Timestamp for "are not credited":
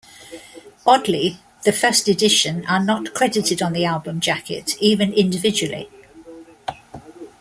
2.65-3.61